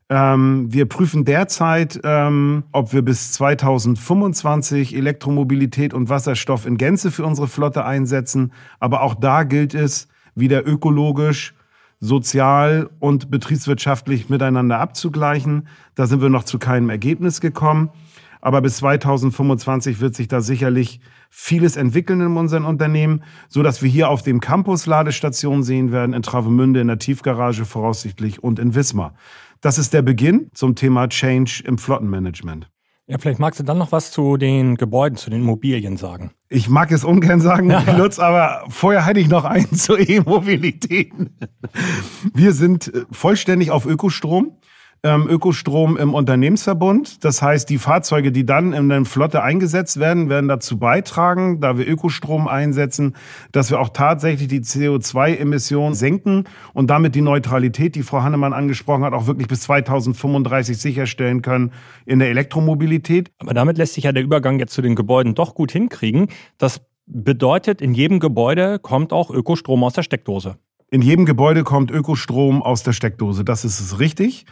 Ähm, 0.09 0.67
wir 0.73 0.87
prüfen 0.87 1.25
derzeit, 1.25 2.01
ähm, 2.03 2.65
ob 2.73 2.93
wir 2.93 3.03
bis 3.03 3.33
2025 3.35 4.97
Elektromobilität 4.97 5.95
und 5.95 6.09
Wasserstoff 6.09 6.67
in 6.67 6.79
Gänze 6.79 7.13
für 7.13 7.25
unsere 7.25 7.47
Flotte 7.47 7.85
einsetzen. 7.85 8.53
Aber 8.81 9.03
auch 9.03 9.15
da 9.15 9.45
gilt 9.45 9.73
es, 9.73 10.09
wieder 10.35 10.67
ökologisch, 10.67 11.55
sozial 12.01 12.91
und 12.99 13.31
betriebswirtschaftlich 13.31 14.29
miteinander 14.29 14.81
abzugleichen. 14.81 15.69
Da 15.95 16.07
sind 16.07 16.23
wir 16.23 16.29
noch 16.29 16.45
zu 16.45 16.59
keinem 16.59 16.91
Ergebnis 16.91 17.41
gekommen. 17.41 17.91
Aber 18.47 18.61
bis 18.61 18.77
2025 18.77 19.99
wird 19.99 20.15
sich 20.15 20.29
da 20.29 20.41
sicherlich 20.41 21.01
vieles 21.31 21.77
entwickeln 21.77 22.21
in 22.21 22.37
unseren 22.37 22.65
Unternehmen, 22.65 23.25
so 23.49 23.65
dass 23.65 23.83
wir 23.83 23.91
hier 23.91 24.09
auf 24.09 24.23
dem 24.23 24.39
Campus 24.39 24.87
Ladestationen 24.87 25.65
sehen 25.65 25.91
werden, 25.91 26.15
in 26.15 26.23
Travemünde, 26.23 26.81
in 26.81 26.87
der 26.87 27.01
Tiefgarage 27.01 27.65
voraussichtlich 27.65 28.45
und 28.45 28.61
in 28.61 28.77
Wismar. 28.77 29.15
Das 29.63 29.79
ist 29.79 29.93
der 29.95 30.03
Beginn 30.03 30.49
zum 30.55 30.77
Thema 30.77 31.09
Change 31.09 31.65
im 31.67 31.77
Flottenmanagement. 31.77 32.71
Ja, 33.09 33.19
vielleicht 33.19 33.41
magst 33.41 33.59
du 33.59 33.65
dann 33.65 33.79
noch 33.79 33.91
was 33.91 34.13
zu 34.13 34.37
den 34.37 34.77
Gebäuden, 34.77 35.17
zu 35.17 35.29
den 35.29 35.43
Immobilien 35.43 35.97
sagen. 35.97 36.31
Ich 36.49 36.69
mag 36.69 36.93
es 36.93 37.03
ungern 37.03 37.41
sagen, 37.41 37.69
ja. 37.69 37.81
Lutz, 37.99 38.21
aber 38.21 38.63
vorher 38.69 39.07
hätte 39.07 39.19
ich 39.19 39.29
noch 39.29 39.45
einen 39.45 39.73
zur 39.75 39.99
E-Mobilität. 39.99 41.13
Wir 42.33 42.53
sind 42.53 42.93
vollständig 43.11 43.73
auf 43.73 43.87
Ökostrom 43.87 44.57
ähm, 45.07 45.29
Ökostrom 45.29 45.97
im 45.97 46.15
Unternehmensverbund. 46.15 47.25
Das 47.25 47.41
heißt, 47.41 47.71
die 47.71 47.79
Fahrzeuge, 47.79 48.33
die 48.33 48.45
dann 48.45 48.73
in 48.73 48.89
der 48.89 49.05
Flotte 49.05 49.41
eingesetzt 49.43 50.01
werden, 50.01 50.29
werden 50.29 50.49
dazu 50.49 50.79
beitragen, 50.79 51.61
da 51.61 51.79
wir 51.79 51.87
Ökostrom 51.87 52.49
einsetzen, 52.49 53.15
dass 53.53 53.71
wir 53.71 53.79
auch 53.79 53.91
tatsächlich 53.91 54.49
die 54.49 54.61
CO2-Emissionen 54.61 55.95
senken 55.95 56.45
und 56.75 56.91
damit 56.91 57.15
die 57.15 57.21
Neutralität, 57.21 57.95
die 57.95 58.03
Frau 58.03 58.23
Hannemann 58.23 58.53
angesprochen 58.53 59.05
hat, 59.05 59.13
auch 59.13 59.29
wirklich 59.29 59.47
bis 59.47 59.61
2035 59.61 60.77
sicherstellen 60.77 61.41
können 61.41 61.73
in 62.05 62.19
der 62.19 62.31
Elektromobilität. 62.31 63.31
Aber 63.39 63.55
damit 63.55 63.79
lässt 63.79 63.95
sich 63.95 64.05
ja 64.05 64.13
der 64.13 64.25
Übergang 64.25 64.59
jetzt 64.59 64.75
zu 64.75 64.83
den 64.83 64.97
Gebäuden 64.97 65.37
doch 65.37 65.55
gut 65.55 65.71
hinkriegen. 65.71 66.27
Das 66.59 66.81
bedeutet, 67.07 67.81
in 67.81 67.95
jedem 67.95 68.19
Gebäude 68.19 68.81
kommt 68.81 69.13
auch 69.13 69.31
Ökostrom 69.31 69.85
aus 69.85 69.93
der 69.93 70.03
Steckdose. 70.03 70.57
In 70.91 71.03
jedem 71.03 71.27
Gebäude 71.27 71.63
kommt 71.63 71.93
Ökostrom 71.93 72.61
aus 72.63 72.83
der 72.83 72.93
Steckdose. 72.93 73.45
Das 73.45 73.65
ist 73.65 74.01
richtig. 74.01 74.47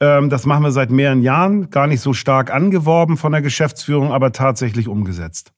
Ähm, 0.00 0.30
das 0.30 0.46
machen 0.46 0.62
wir 0.62 0.70
seit 0.70 0.90
mehreren 0.90 1.22
Jahren, 1.22 1.70
gar 1.70 1.86
nicht 1.86 2.00
so 2.00 2.12
stark 2.12 2.52
angeworben 2.52 3.16
von 3.16 3.32
der 3.32 3.42
Geschäftsführung, 3.42 4.12
aber 4.12 4.32
tatsächlich 4.32 4.88
umgesetzt. 4.88 5.52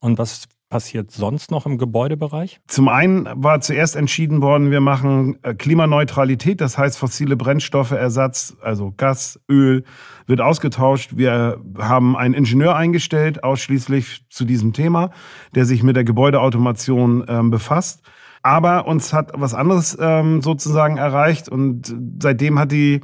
Und 0.00 0.18
was 0.18 0.48
passiert 0.70 1.10
sonst 1.10 1.50
noch 1.50 1.66
im 1.66 1.78
Gebäudebereich? 1.78 2.60
Zum 2.68 2.88
einen 2.88 3.28
war 3.34 3.60
zuerst 3.60 3.96
entschieden 3.96 4.40
worden, 4.40 4.70
wir 4.70 4.80
machen 4.80 5.38
äh, 5.42 5.52
Klimaneutralität, 5.52 6.60
das 6.60 6.78
heißt 6.78 6.96
fossile 6.96 7.36
Brennstoffeersatz, 7.36 8.56
also 8.62 8.94
Gas, 8.96 9.40
Öl, 9.50 9.84
wird 10.26 10.40
ausgetauscht. 10.40 11.16
Wir 11.16 11.60
haben 11.76 12.16
einen 12.16 12.34
Ingenieur 12.34 12.76
eingestellt, 12.76 13.42
ausschließlich 13.42 14.26
zu 14.30 14.44
diesem 14.44 14.72
Thema, 14.72 15.10
der 15.54 15.64
sich 15.64 15.82
mit 15.82 15.96
der 15.96 16.04
Gebäudeautomation 16.04 17.24
ähm, 17.28 17.50
befasst. 17.50 18.02
Aber 18.42 18.86
uns 18.86 19.12
hat 19.12 19.32
was 19.34 19.52
anderes 19.52 19.98
ähm, 20.00 20.40
sozusagen 20.40 20.96
erreicht 20.96 21.48
und 21.48 21.94
seitdem 22.20 22.58
hat 22.58 22.72
die 22.72 23.00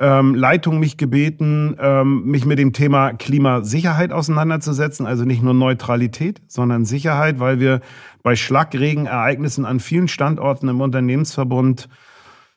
ähm, 0.00 0.34
Leitung 0.34 0.80
mich 0.80 0.96
gebeten, 0.96 1.76
ähm, 1.78 2.24
mich 2.24 2.46
mit 2.46 2.58
dem 2.58 2.72
Thema 2.72 3.12
Klimasicherheit 3.12 4.12
auseinanderzusetzen. 4.12 5.06
Also 5.06 5.24
nicht 5.24 5.42
nur 5.42 5.52
Neutralität, 5.52 6.40
sondern 6.48 6.86
Sicherheit, 6.86 7.38
weil 7.38 7.60
wir 7.60 7.80
bei 8.22 8.34
Schlagregenereignissen 8.34 9.66
an 9.66 9.78
vielen 9.78 10.08
Standorten 10.08 10.68
im 10.68 10.80
Unternehmensverbund 10.80 11.88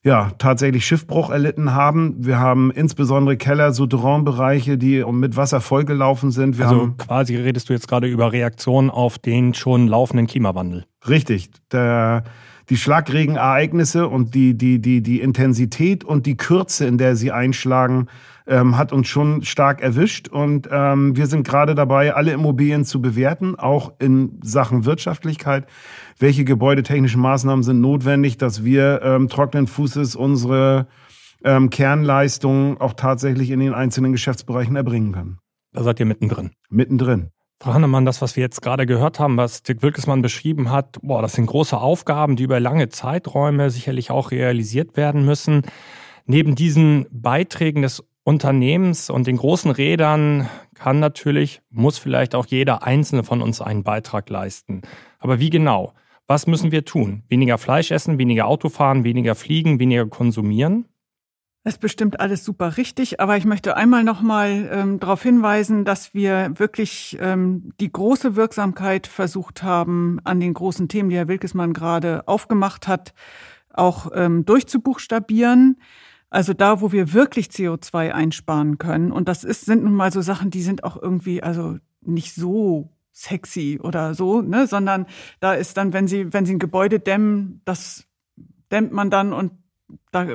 ja, 0.05 0.31
tatsächlich 0.37 0.85
Schiffbruch 0.85 1.29
erlitten 1.29 1.73
haben. 1.73 2.15
Wir 2.19 2.37
haben 2.37 2.71
insbesondere 2.71 3.37
Keller, 3.37 3.71
Souterrainbereiche, 3.71 4.77
die 4.77 5.03
mit 5.05 5.37
Wasser 5.37 5.61
vollgelaufen 5.61 6.31
sind. 6.31 6.57
Wir 6.57 6.67
also 6.67 6.93
quasi 6.97 7.37
redest 7.37 7.69
du 7.69 7.73
jetzt 7.73 7.87
gerade 7.87 8.07
über 8.07 8.33
Reaktionen 8.33 8.89
auf 8.89 9.17
den 9.17 9.53
schon 9.53 9.87
laufenden 9.87 10.27
Klimawandel. 10.27 10.85
Richtig. 11.07 11.49
Der 11.71 12.23
die 12.69 12.77
Schlagregenereignisse 12.77 14.07
und 14.07 14.35
die, 14.35 14.57
die, 14.57 14.79
die, 14.79 15.01
die 15.01 15.21
Intensität 15.21 16.03
und 16.03 16.25
die 16.25 16.37
Kürze, 16.37 16.85
in 16.85 16.97
der 16.97 17.15
sie 17.15 17.31
einschlagen, 17.31 18.07
ähm, 18.47 18.77
hat 18.77 18.91
uns 18.91 19.07
schon 19.07 19.43
stark 19.43 19.81
erwischt. 19.81 20.27
Und 20.27 20.67
ähm, 20.71 21.15
wir 21.15 21.27
sind 21.27 21.47
gerade 21.47 21.75
dabei, 21.75 22.13
alle 22.13 22.31
Immobilien 22.31 22.85
zu 22.85 23.01
bewerten, 23.01 23.55
auch 23.55 23.93
in 23.99 24.39
Sachen 24.43 24.85
Wirtschaftlichkeit. 24.85 25.65
Welche 26.19 26.45
gebäudetechnischen 26.45 27.21
Maßnahmen 27.21 27.63
sind 27.63 27.81
notwendig, 27.81 28.37
dass 28.37 28.63
wir 28.63 29.01
ähm, 29.03 29.29
trockenen 29.29 29.67
Fußes 29.67 30.15
unsere 30.15 30.87
ähm, 31.43 31.69
Kernleistungen 31.69 32.77
auch 32.79 32.93
tatsächlich 32.93 33.49
in 33.49 33.59
den 33.59 33.73
einzelnen 33.73 34.11
Geschäftsbereichen 34.11 34.75
erbringen 34.75 35.11
können. 35.11 35.39
Da 35.73 35.83
seid 35.83 35.99
ihr 35.99 36.05
mittendrin. 36.05 36.51
Mittendrin. 36.69 37.32
Frau 37.63 37.75
Hannemann, 37.75 38.03
das, 38.03 38.21
was 38.21 38.35
wir 38.35 38.41
jetzt 38.41 38.61
gerade 38.61 38.85
gehört 38.85 39.21
haben, 39.21 39.37
was 39.37 39.63
Dirk 39.63 39.83
Wilkesmann 39.83 40.21
beschrieben 40.21 40.69
hat, 40.69 40.97
boah, 41.01 41.21
das 41.21 41.31
sind 41.31 41.45
große 41.45 41.77
Aufgaben, 41.77 42.35
die 42.35 42.43
über 42.43 42.59
lange 42.59 42.89
Zeiträume 42.89 43.69
sicherlich 43.69 44.11
auch 44.11 44.31
realisiert 44.31 44.97
werden 44.97 45.23
müssen. 45.23 45.61
Neben 46.25 46.55
diesen 46.55 47.07
Beiträgen 47.09 47.81
des 47.81 48.03
Unternehmens 48.25 49.09
und 49.09 49.27
den 49.27 49.37
großen 49.37 49.71
Rädern 49.71 50.49
kann 50.75 50.99
natürlich, 50.99 51.61
muss 51.69 51.97
vielleicht 51.97 52.35
auch 52.35 52.47
jeder 52.47 52.83
einzelne 52.83 53.23
von 53.23 53.41
uns 53.41 53.61
einen 53.61 53.83
Beitrag 53.83 54.29
leisten. 54.29 54.81
Aber 55.19 55.39
wie 55.39 55.49
genau? 55.49 55.93
Was 56.27 56.47
müssen 56.47 56.73
wir 56.73 56.83
tun? 56.83 57.23
Weniger 57.29 57.57
Fleisch 57.57 57.91
essen, 57.91 58.17
weniger 58.17 58.45
Auto 58.45 58.67
fahren, 58.67 59.05
weniger 59.05 59.35
fliegen, 59.35 59.79
weniger 59.79 60.05
konsumieren? 60.07 60.89
Das 61.63 61.75
ist 61.75 61.79
bestimmt 61.79 62.19
alles 62.19 62.43
super 62.43 62.75
richtig, 62.75 63.21
aber 63.21 63.37
ich 63.37 63.45
möchte 63.45 63.77
einmal 63.77 64.03
nochmal 64.03 64.69
ähm, 64.69 64.99
darauf 64.99 65.23
hinweisen, 65.23 65.85
dass 65.85 66.13
wir 66.13 66.59
wirklich 66.59 67.17
ähm, 67.21 67.71
die 67.79 67.89
große 67.89 68.35
Wirksamkeit 68.35 69.07
versucht 69.07 69.63
haben, 69.63 70.19
an 70.25 70.41
den 70.41 70.53
großen 70.53 70.89
Themen, 70.89 71.09
die 71.09 71.15
Herr 71.15 71.29
Wilkesmann 71.29 71.71
gerade 71.71 72.27
aufgemacht 72.27 72.89
hat, 72.89 73.13
auch 73.69 74.11
ähm, 74.13 74.43
durchzubuchstabieren. 74.43 75.77
Also 76.29 76.53
da, 76.53 76.81
wo 76.81 76.91
wir 76.91 77.13
wirklich 77.13 77.47
CO2 77.47 78.11
einsparen 78.11 78.77
können. 78.77 79.13
Und 79.13 79.29
das 79.29 79.45
ist, 79.45 79.63
sind 79.65 79.83
nun 79.85 79.93
mal 79.93 80.11
so 80.11 80.21
Sachen, 80.21 80.49
die 80.51 80.63
sind 80.63 80.83
auch 80.83 81.01
irgendwie, 81.01 81.43
also 81.43 81.77
nicht 82.01 82.33
so 82.33 82.91
sexy 83.13 83.79
oder 83.81 84.15
so, 84.15 84.41
ne, 84.41 84.67
sondern 84.67 85.05
da 85.39 85.53
ist 85.53 85.77
dann, 85.77 85.93
wenn 85.93 86.07
Sie, 86.07 86.33
wenn 86.33 86.45
Sie 86.45 86.55
ein 86.55 86.59
Gebäude 86.59 86.99
dämmen, 86.99 87.61
das 87.63 88.05
dämmt 88.69 88.91
man 88.91 89.09
dann 89.09 89.31
und 89.31 89.51
da 90.13 90.27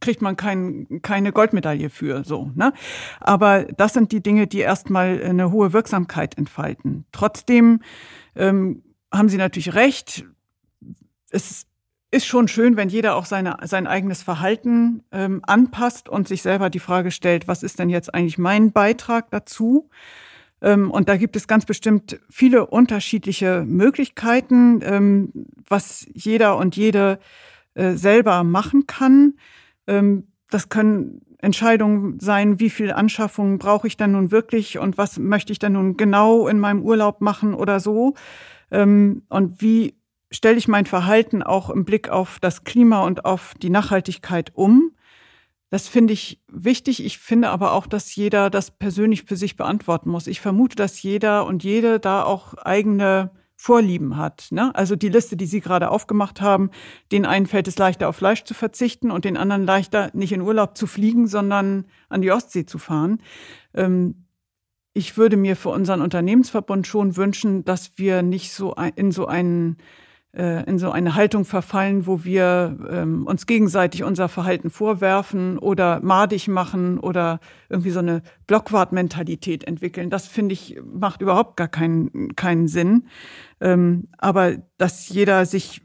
kriegt 0.00 0.22
man 0.22 0.36
kein, 0.36 1.00
keine 1.02 1.32
Goldmedaille 1.32 1.90
für, 1.90 2.24
so, 2.24 2.50
ne? 2.54 2.72
Aber 3.20 3.64
das 3.64 3.92
sind 3.94 4.12
die 4.12 4.22
Dinge, 4.22 4.46
die 4.46 4.60
erstmal 4.60 5.22
eine 5.22 5.50
hohe 5.50 5.72
Wirksamkeit 5.72 6.38
entfalten. 6.38 7.04
Trotzdem 7.12 7.80
ähm, 8.36 8.82
haben 9.12 9.28
Sie 9.28 9.36
natürlich 9.36 9.74
recht. 9.74 10.24
Es 11.30 11.66
ist 12.10 12.26
schon 12.26 12.46
schön, 12.46 12.76
wenn 12.76 12.88
jeder 12.88 13.16
auch 13.16 13.24
seine, 13.24 13.56
sein 13.64 13.86
eigenes 13.88 14.22
Verhalten 14.22 15.02
ähm, 15.10 15.40
anpasst 15.42 16.08
und 16.08 16.28
sich 16.28 16.42
selber 16.42 16.70
die 16.70 16.78
Frage 16.78 17.10
stellt, 17.10 17.48
was 17.48 17.62
ist 17.62 17.80
denn 17.80 17.90
jetzt 17.90 18.14
eigentlich 18.14 18.38
mein 18.38 18.72
Beitrag 18.72 19.30
dazu? 19.30 19.90
Ähm, 20.62 20.90
und 20.90 21.08
da 21.08 21.16
gibt 21.16 21.34
es 21.34 21.48
ganz 21.48 21.66
bestimmt 21.66 22.20
viele 22.30 22.66
unterschiedliche 22.66 23.64
Möglichkeiten, 23.66 24.80
ähm, 24.82 25.32
was 25.68 26.06
jeder 26.12 26.56
und 26.56 26.76
jede 26.76 27.18
äh, 27.74 27.94
selber 27.94 28.44
machen 28.44 28.86
kann. 28.86 29.34
Ähm, 29.86 30.28
das 30.50 30.68
können 30.68 31.20
Entscheidungen 31.38 32.18
sein, 32.20 32.60
wie 32.60 32.70
viel 32.70 32.92
Anschaffungen 32.92 33.58
brauche 33.58 33.86
ich 33.86 33.96
dann 33.96 34.12
nun 34.12 34.30
wirklich 34.30 34.78
und 34.78 34.96
was 34.96 35.18
möchte 35.18 35.52
ich 35.52 35.58
dann 35.58 35.72
nun 35.72 35.96
genau 35.96 36.48
in 36.48 36.58
meinem 36.58 36.82
Urlaub 36.82 37.20
machen 37.20 37.52
oder 37.54 37.80
so. 37.80 38.14
Und 38.70 39.54
wie 39.58 39.94
stelle 40.34 40.56
ich 40.56 40.68
mein 40.68 40.86
Verhalten 40.86 41.42
auch 41.42 41.70
im 41.70 41.84
Blick 41.84 42.08
auf 42.08 42.38
das 42.40 42.64
Klima 42.64 43.02
und 43.04 43.24
auf 43.24 43.54
die 43.62 43.70
Nachhaltigkeit 43.70 44.52
um. 44.54 44.92
Das 45.70 45.88
finde 45.88 46.12
ich 46.12 46.40
wichtig. 46.48 47.04
Ich 47.04 47.18
finde 47.18 47.50
aber 47.50 47.72
auch, 47.72 47.86
dass 47.86 48.14
jeder 48.14 48.50
das 48.50 48.70
persönlich 48.70 49.24
für 49.24 49.36
sich 49.36 49.56
beantworten 49.56 50.10
muss. 50.10 50.26
Ich 50.26 50.40
vermute, 50.40 50.76
dass 50.76 51.02
jeder 51.02 51.46
und 51.46 51.64
jede 51.64 52.00
da 52.00 52.22
auch 52.22 52.54
eigene 52.54 53.30
Vorlieben 53.64 54.18
hat. 54.18 54.48
Ne? 54.50 54.74
Also 54.74 54.94
die 54.94 55.08
Liste, 55.08 55.38
die 55.38 55.46
Sie 55.46 55.62
gerade 55.62 55.90
aufgemacht 55.90 56.42
haben, 56.42 56.68
den 57.12 57.24
einen 57.24 57.46
fällt 57.46 57.66
es 57.66 57.78
leichter 57.78 58.10
auf 58.10 58.16
Fleisch 58.16 58.44
zu 58.44 58.52
verzichten 58.52 59.10
und 59.10 59.24
den 59.24 59.38
anderen 59.38 59.64
leichter 59.64 60.10
nicht 60.12 60.32
in 60.32 60.42
Urlaub 60.42 60.76
zu 60.76 60.86
fliegen, 60.86 61.26
sondern 61.28 61.86
an 62.10 62.20
die 62.20 62.30
Ostsee 62.30 62.66
zu 62.66 62.76
fahren. 62.76 63.22
Ähm, 63.72 64.26
ich 64.92 65.16
würde 65.16 65.38
mir 65.38 65.56
für 65.56 65.70
unseren 65.70 66.02
Unternehmensverbund 66.02 66.86
schon 66.86 67.16
wünschen, 67.16 67.64
dass 67.64 67.96
wir 67.96 68.20
nicht 68.20 68.52
so 68.52 68.74
in 68.96 69.12
so 69.12 69.24
einen 69.24 69.78
in 70.36 70.78
so 70.78 70.90
eine 70.90 71.14
Haltung 71.14 71.44
verfallen, 71.44 72.06
wo 72.06 72.24
wir 72.24 72.76
ähm, 72.90 73.26
uns 73.26 73.46
gegenseitig 73.46 74.02
unser 74.02 74.28
Verhalten 74.28 74.70
vorwerfen 74.70 75.58
oder 75.58 76.00
madig 76.00 76.48
machen 76.48 76.98
oder 76.98 77.38
irgendwie 77.68 77.90
so 77.90 78.00
eine 78.00 78.22
Blockwartmentalität 78.46 79.64
entwickeln. 79.64 80.10
Das 80.10 80.26
finde 80.26 80.54
ich 80.54 80.80
macht 80.84 81.22
überhaupt 81.22 81.56
gar 81.56 81.68
keinen 81.68 82.34
keinen 82.34 82.66
Sinn. 82.66 83.06
Ähm, 83.60 84.08
aber 84.18 84.56
dass 84.76 85.08
jeder 85.08 85.46
sich 85.46 85.82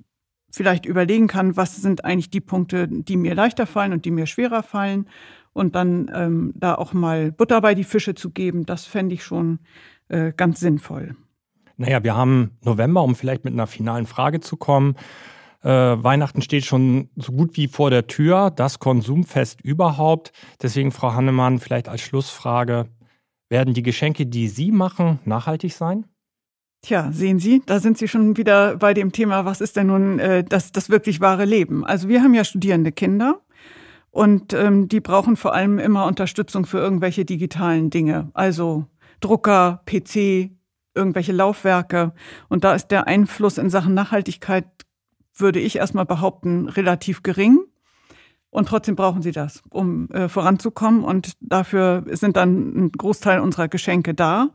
vielleicht 0.51 0.85
überlegen 0.85 1.27
kann, 1.27 1.55
was 1.55 1.75
sind 1.77 2.05
eigentlich 2.05 2.29
die 2.29 2.41
Punkte, 2.41 2.87
die 2.87 3.17
mir 3.17 3.35
leichter 3.35 3.67
fallen 3.67 3.93
und 3.93 4.05
die 4.05 4.11
mir 4.11 4.25
schwerer 4.25 4.63
fallen 4.63 5.07
und 5.53 5.75
dann 5.75 6.09
ähm, 6.13 6.53
da 6.55 6.75
auch 6.75 6.93
mal 6.93 7.31
Butter 7.31 7.61
bei 7.61 7.75
die 7.75 7.83
Fische 7.83 8.15
zu 8.15 8.31
geben, 8.31 8.65
das 8.65 8.85
fände 8.85 9.13
ich 9.13 9.23
schon 9.23 9.59
äh, 10.07 10.33
ganz 10.35 10.59
sinnvoll. 10.59 11.15
Naja, 11.79 12.03
wir 12.03 12.13
haben 12.13 12.57
November, 12.65 13.03
um 13.03 13.15
vielleicht 13.15 13.45
mit 13.45 13.53
einer 13.53 13.65
finalen 13.65 14.05
Frage 14.05 14.41
zu 14.41 14.57
kommen. 14.57 14.95
Äh, 15.63 15.69
Weihnachten 15.69 16.41
steht 16.41 16.65
schon 16.65 17.09
so 17.15 17.31
gut 17.31 17.55
wie 17.55 17.67
vor 17.67 17.89
der 17.89 18.05
Tür, 18.05 18.51
das 18.51 18.79
Konsumfest 18.79 19.61
überhaupt. 19.61 20.33
Deswegen, 20.61 20.91
Frau 20.91 21.13
Hannemann, 21.13 21.59
vielleicht 21.59 21.87
als 21.87 22.01
Schlussfrage, 22.01 22.89
werden 23.47 23.73
die 23.73 23.81
Geschenke, 23.81 24.25
die 24.25 24.49
Sie 24.49 24.71
machen, 24.71 25.19
nachhaltig 25.23 25.73
sein? 25.73 26.05
Tja, 26.81 27.11
sehen 27.13 27.39
Sie, 27.39 27.61
da 27.65 27.79
sind 27.79 27.97
Sie 27.97 28.09
schon 28.09 28.35
wieder 28.35 28.75
bei 28.75 28.93
dem 28.93 29.13
Thema, 29.13 29.45
was 29.45 29.61
ist 29.61 29.77
denn 29.77 29.87
nun 29.87 30.19
äh, 30.19 30.43
das, 30.43 30.73
das 30.73 30.89
wirklich 30.89 31.21
wahre 31.21 31.45
Leben? 31.45 31.85
Also 31.85 32.09
wir 32.09 32.21
haben 32.21 32.33
ja 32.33 32.43
studierende 32.43 32.91
Kinder 32.91 33.39
und 34.11 34.51
ähm, 34.51 34.89
die 34.89 34.99
brauchen 34.99 35.37
vor 35.37 35.53
allem 35.53 35.79
immer 35.79 36.05
Unterstützung 36.07 36.65
für 36.65 36.79
irgendwelche 36.79 37.23
digitalen 37.23 37.89
Dinge, 37.89 38.31
also 38.33 38.85
Drucker, 39.21 39.81
PC, 39.85 40.58
irgendwelche 40.95 41.31
Laufwerke. 41.31 42.13
Und 42.47 42.63
da 42.63 42.73
ist 42.73 42.87
der 42.87 43.07
Einfluss 43.07 43.57
in 43.57 43.69
Sachen 43.69 43.93
Nachhaltigkeit, 43.93 44.65
würde 45.35 45.59
ich 45.59 45.77
erstmal 45.77 46.05
behaupten, 46.05 46.67
relativ 46.67 47.23
gering. 47.23 47.59
Und 48.51 48.67
trotzdem 48.67 48.95
brauchen 48.95 49.21
sie 49.21 49.31
das, 49.31 49.61
um 49.69 50.09
äh, 50.09 50.27
voranzukommen. 50.27 51.03
Und 51.03 51.33
dafür 51.39 52.03
sind 52.07 52.35
dann 52.35 52.75
ein 52.75 52.91
Großteil 52.91 53.39
unserer 53.39 53.67
Geschenke 53.67 54.13
da. 54.13 54.49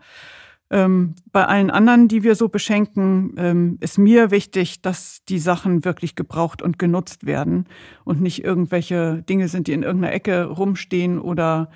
Ähm, 0.71 1.15
bei 1.31 1.45
allen 1.45 1.71
anderen, 1.71 2.09
die 2.09 2.23
wir 2.23 2.35
so 2.35 2.49
beschenken, 2.49 3.35
ähm, 3.37 3.77
ist 3.81 3.99
mir 3.99 4.31
wichtig, 4.31 4.83
dass 4.83 5.25
die 5.29 5.39
Sachen 5.39 5.85
wirklich 5.85 6.17
gebraucht 6.17 6.63
und 6.63 6.79
genutzt 6.79 7.27
werden 7.27 7.67
und 8.05 8.21
nicht 8.21 8.43
irgendwelche 8.43 9.23
Dinge 9.23 9.49
sind, 9.49 9.69
die 9.69 9.73
in 9.73 9.83
irgendeiner 9.83 10.15
Ecke 10.15 10.45
rumstehen 10.45 11.21
oder 11.21 11.71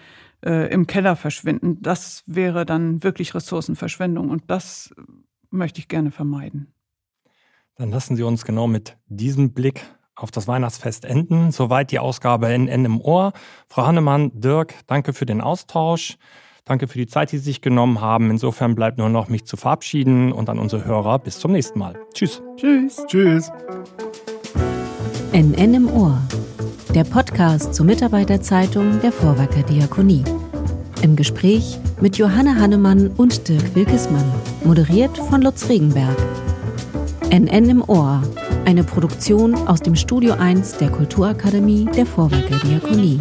äh, 0.44 0.72
im 0.72 0.86
Keller 0.86 1.16
verschwinden. 1.16 1.80
Das 1.80 2.22
wäre 2.26 2.64
dann 2.64 3.02
wirklich 3.02 3.34
Ressourcenverschwendung 3.34 4.30
und 4.30 4.44
das 4.48 4.94
möchte 5.50 5.80
ich 5.80 5.88
gerne 5.88 6.10
vermeiden. 6.10 6.72
Dann 7.76 7.90
lassen 7.90 8.16
Sie 8.16 8.22
uns 8.22 8.44
genau 8.44 8.66
mit 8.66 8.96
diesem 9.06 9.52
Blick 9.52 9.82
auf 10.16 10.30
das 10.30 10.48
Weihnachtsfest 10.48 11.04
enden. 11.04 11.52
Soweit 11.52 11.92
die 11.92 12.00
Ausgabe 12.00 12.48
NN 12.48 12.84
im 12.84 13.00
Ohr. 13.00 13.32
Frau 13.68 13.86
Hannemann, 13.86 14.32
Dirk, 14.34 14.74
danke 14.86 15.12
für 15.12 15.26
den 15.26 15.40
Austausch. 15.40 16.18
Danke 16.64 16.86
für 16.86 16.98
die 16.98 17.06
Zeit, 17.06 17.32
die 17.32 17.38
Sie 17.38 17.44
sich 17.44 17.62
genommen 17.62 18.00
haben. 18.00 18.30
Insofern 18.30 18.74
bleibt 18.74 18.98
nur 18.98 19.08
noch 19.08 19.28
mich 19.28 19.46
zu 19.46 19.56
verabschieden 19.56 20.32
und 20.32 20.50
an 20.50 20.58
unsere 20.58 20.84
Hörer 20.84 21.18
bis 21.18 21.38
zum 21.38 21.52
nächsten 21.52 21.78
Mal. 21.78 21.98
Tschüss. 22.12 22.42
Tschüss. 22.56 23.04
Tschüss. 23.06 23.50
NN 25.32 25.74
im 25.74 25.90
Ohr 25.90 26.20
der 26.98 27.04
Podcast 27.04 27.74
zur 27.74 27.86
Mitarbeiterzeitung 27.86 29.00
der 29.00 29.12
Vorwerker 29.12 29.62
Diakonie. 29.62 30.24
Im 31.00 31.14
Gespräch 31.14 31.78
mit 32.00 32.18
Johanna 32.18 32.56
Hannemann 32.56 33.12
und 33.16 33.46
Dirk 33.46 33.76
Wilkesmann, 33.76 34.24
moderiert 34.64 35.16
von 35.16 35.40
Lutz 35.40 35.68
Regenberg. 35.68 36.16
NN 37.30 37.70
im 37.70 37.88
Ohr, 37.88 38.20
eine 38.64 38.82
Produktion 38.82 39.54
aus 39.68 39.80
dem 39.80 39.94
Studio 39.94 40.34
1 40.34 40.78
der 40.78 40.90
Kulturakademie 40.90 41.84
der 41.84 42.04
Vorwerker 42.04 42.58
Diakonie. 42.66 43.20